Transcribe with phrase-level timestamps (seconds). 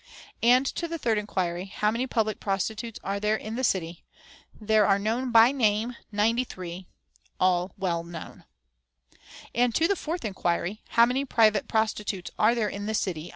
[0.41, 4.03] "And to the third inquiry, 'How many public prostitutes are there in the city?'
[4.59, 6.87] There are known by name, ninety three,
[7.39, 8.45] all well known.
[9.53, 13.29] "And to the fourth inquiry, 'How many private prostitutes are there in the city?'